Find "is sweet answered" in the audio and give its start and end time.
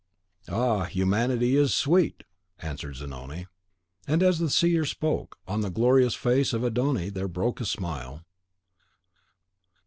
1.55-2.95